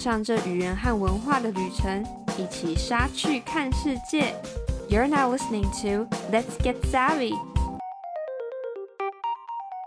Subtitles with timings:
[0.00, 2.02] 上这语言和文化的旅程，
[2.38, 4.34] 一起杀去看世界。
[4.88, 7.34] You're now listening to Let's Get Savvy.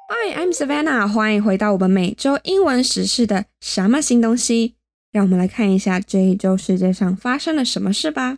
[0.09, 1.07] Hi, I'm Savannah.
[1.07, 4.75] 欢迎回到我们每周英文时事的什么新东西？
[5.11, 8.37] 让我们来看一下这一周世界上发生了什么事吧。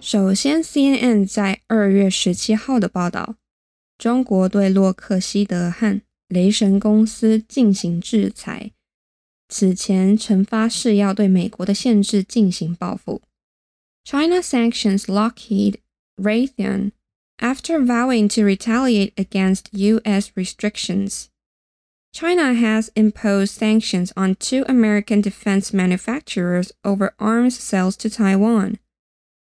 [0.00, 3.36] 首先，CNN 在二月十七号的报道，
[3.99, 8.71] 中国对洛克希德和雷神公司进行制裁，
[9.47, 13.21] 此前曾发誓要对美国的限制进行报复。
[14.03, 15.77] China sanctions Lockheed
[16.17, 16.91] Raytheon
[17.37, 20.31] after vowing to retaliate against U.S.
[20.35, 21.29] restrictions.
[22.13, 28.77] China has imposed sanctions on two American defense manufacturers over arms sales to Taiwan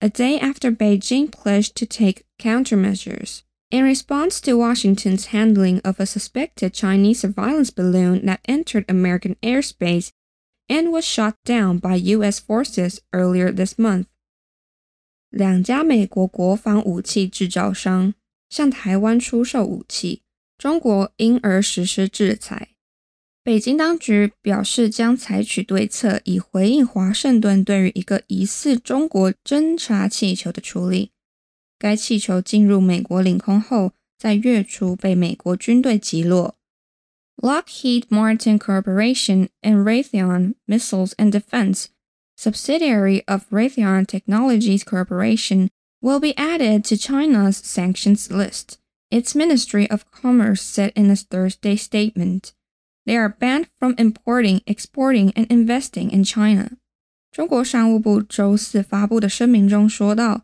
[0.02, 3.44] a day after Beijing pledged to take countermeasures.
[3.72, 10.12] In response to Washington's handling of a suspected Chinese surveillance balloon that entered American airspace
[10.70, 12.40] and was shot down by U.S.
[12.40, 14.06] forces earlier this month.
[15.30, 18.14] 两家美国国防武器制造商
[18.50, 20.22] 向台湾出售武器，
[20.58, 22.70] 中国因而实施制裁。
[23.44, 31.12] 北京当局表示将采取对策，以回应华盛顿对于一个疑似中国侦察气球的处理。
[31.81, 36.56] 该气球进入美国领空后，在月初被美国军队击落。
[37.40, 41.86] Lockheed Martin Corporation and Raytheon Missiles and Defense,
[42.36, 45.70] subsidiary of Raytheon Technologies Corporation,
[46.02, 48.80] will be added to China's sanctions list.
[49.12, 52.53] Its Ministry of Commerce said in a Thursday statement.
[53.06, 56.72] They are banned from importing, exporting, and investing in China.
[57.31, 60.42] 中国商务部周四发布的声明中说道，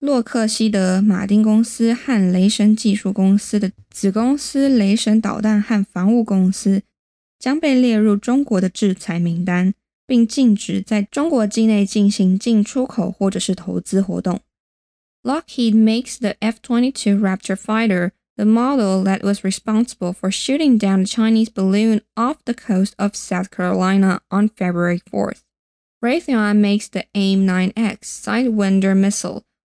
[0.00, 6.82] 洛克希德马丁公司和雷神技术公司的子公司雷神导弹和防务公司
[7.38, 9.74] 将被列入中国的制裁名单，
[10.06, 14.40] 并禁止在中国境内进行进出口或者是投资活动。
[15.22, 21.48] Lockheed makes the F-22 Raptor fighter the model that was responsible for shooting down a Chinese
[21.48, 25.40] balloon off the coast of South Carolina on February 4th.
[26.04, 29.42] Raytheon makes the AIM-9X Sidewinder missile,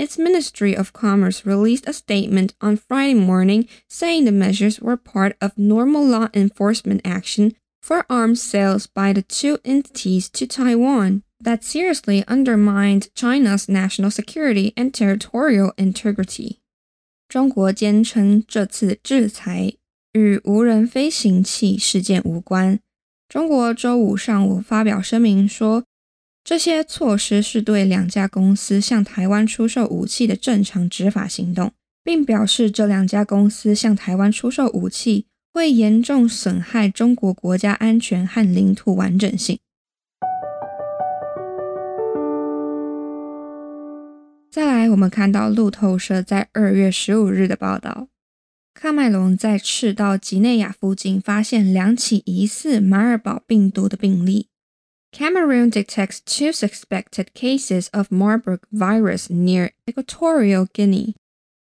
[0.00, 5.36] Its Ministry of Commerce released a statement on Friday morning saying the measures were part
[5.40, 11.64] of normal law enforcement action for arms sales by the two entities to Taiwan that
[11.64, 16.60] seriously undermined China's national security and territorial integrity.
[17.28, 19.72] 中国坚称这次制裁
[20.12, 22.80] 与无人飞行器事件无关。
[23.28, 25.84] 中国周五上午发表声明说，
[26.43, 31.71] 这些措施是对两家公司向台湾出售武器的正常执法行动，
[32.03, 39.59] 并表示这两家公司向台湾出售武器会严重损害中国国家安全和领土完整性。
[44.49, 48.07] 再来，我们看到路透社在二月十五日的报道，
[48.77, 54.50] 喀麦隆在赤道几内亚附近发现两起疑似马尔堡病毒的病例。
[55.11, 61.15] Cameroon detects two suspected cases of Marburg virus near Equatorial Guinea.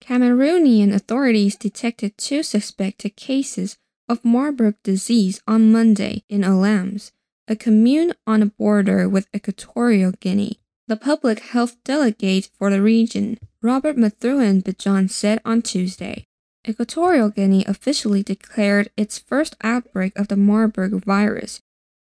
[0.01, 3.77] Cameroonian authorities detected two suspected cases
[4.09, 7.11] of Marburg disease on Monday in Olamze,
[7.49, 10.61] a commune on the border with Equatorial Guinea.
[10.87, 16.27] The public health delegate for the region, Robert Mathurin Bijan, said on Tuesday.
[16.69, 21.61] Equatorial Guinea officially declared its first outbreak of the Marburg virus,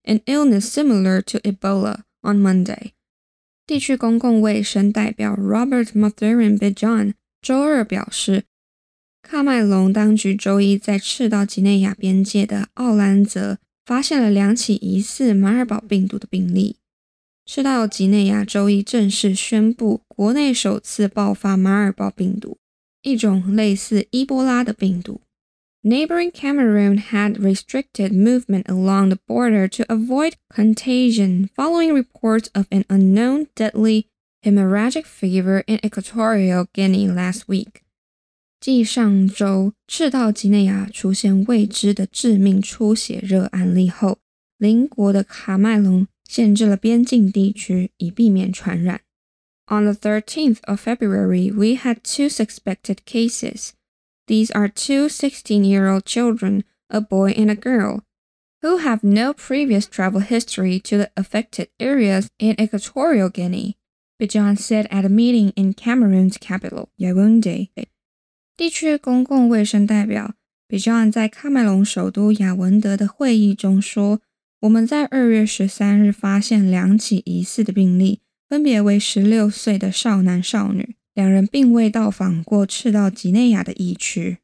[0.08, 2.94] an illness similar to Ebola, on Monday.
[3.68, 8.46] 地区公共卫生代表 Robert Mathurin Bijan 周二表示，
[9.30, 16.78] 喀麦隆当局周一在赤道几内亚边界的奥兰泽发现了两起疑似马尔堡病毒的病例。
[17.46, 22.58] 赤道几内亚周一正式宣布，国内首次爆发马尔堡病毒，
[23.02, 25.22] 一种类似伊波拉的病毒。
[25.85, 33.49] Neighboring Cameroon had restricted movement along the border to avoid contagion following reports of an unknown
[33.57, 34.07] deadly
[34.45, 37.83] hemorrhagic fever in Equatorial Guinea last week.
[38.61, 44.21] 继上周赤道几内亚出现未知的致命出血热案例后，
[44.59, 49.01] 邻国的卡麦隆限制了边境地区，以避免传染。
[49.67, 53.71] On the 13th of February, we had two suspected cases.
[54.27, 58.03] These are two 16 year old children, a boy and a girl,
[58.63, 63.77] who have no previous travel history to the affected areas in Equatorial Guinea,
[64.21, 67.71] Bijan said at a meeting in Cameroon's capital, Yaoundé.
[68.57, 70.35] 地区公共卫生代表
[70.69, 84.39] 比乔安在喀麦隆首都雅文德的会议中说：“我们在二月十三日发现两起疑似的病例，分别为十六岁的少男少女， 两人并未到访过赤道几内亚的疫区。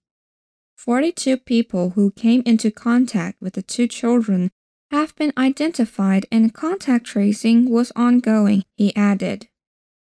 [0.76, 4.50] Forty-two people who came into contact with the two children
[4.90, 9.48] have been identified, and contact tracing was ongoing,” he added.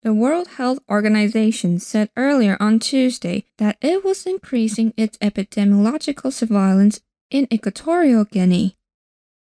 [0.01, 6.97] The World Health Organization said earlier on Tuesday that it was increasing its epidemiological surveillance
[7.29, 8.73] in Equatorial Guinea.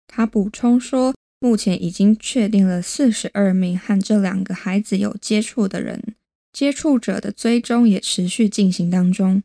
[0.06, 6.14] 他补充说，目前已经确定了四十二名和这两个孩子有接触的人，
[6.53, 9.43] 接触者的追踪也持续进行当中。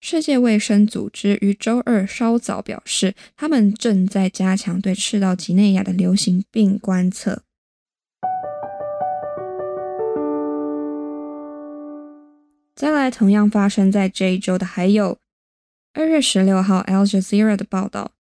[0.00, 7.42] 世界卫生组织于周二稍早表示，他们正在加强对赤道几内亚的流行病观测。
[12.74, 15.18] 再来，同样发生在这一周的还有
[15.94, 18.12] 二月十六号 Al Jazeera 的报道：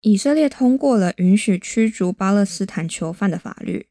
[0.00, 3.86] 以色列通过了允许驱逐巴勒斯坦囚犯的法律。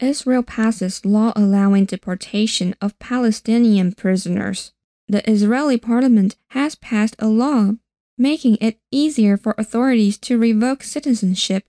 [0.00, 4.72] Israel passes law allowing deportation of Palestinian prisoners.
[5.08, 7.72] The Israeli parliament has passed a law
[8.18, 11.64] making it easier for authorities to revoke citizenship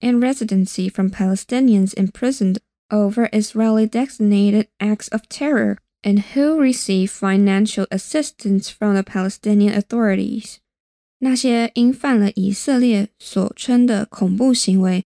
[0.00, 2.58] and residency from Palestinians imprisoned
[2.90, 10.58] over Israeli designated acts of terror and who receive financial assistance from the Palestinian authorities。
[11.18, 15.04] 那些因犯了以色列所称的恐怖行为，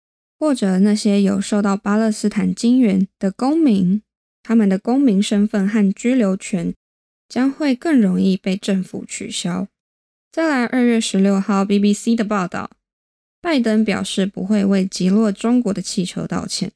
[0.43, 4.01] 或者那些有受到巴勒斯坦金援的公民，
[4.43, 6.73] 他们的公民身份和居留权
[7.29, 9.69] 将会更容易被政府取消。
[10.33, 12.71] 再来，二月十六号 BBC 的报道，
[13.41, 16.73] 拜登表示不会为击落中国的气球道歉。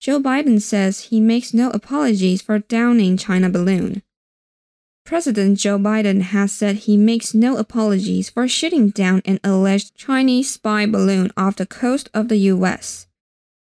[0.00, 4.02] Joe Biden says he makes no apologies for downing China balloon.
[5.07, 10.49] President Joe Biden has said he makes no apologies for shooting down an alleged Chinese
[10.49, 13.05] spy balloon off the coast of the U.S.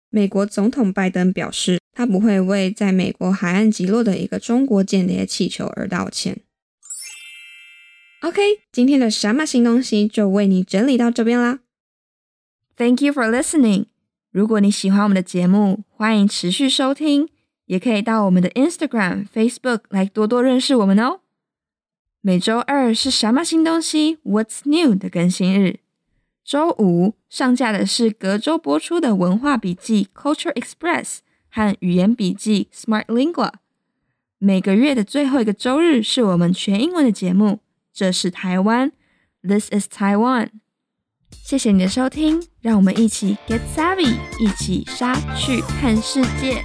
[0.09, 6.41] 美国总统拜登表示，他不会为在美国海岸击落的一个中国间谍气球而道歉。
[8.21, 11.59] OK，今天的什么新东西就为你整理到这边啦。
[12.77, 13.87] Thank you for listening.
[14.31, 17.27] 如果你喜欢我们的节目，欢迎持续收听，
[17.65, 21.21] 也可以到我们的 Instagram、Facebook 来多多认识我们哦。
[22.20, 25.80] 每周二是什么新东西？What's new 的更新日。
[26.44, 31.18] 周五上架的是隔周播出的文化笔记 Culture Express
[31.48, 33.52] 和语言笔记 Smart Lingua。
[34.38, 37.60] 每个月的最后一个周日是我们全英文的节目。
[37.92, 38.92] 这是台湾
[39.42, 40.48] ，This is Taiwan。
[41.30, 46.62] 谢谢你的收听，让我们一起 get savvy，一起杀去看世界。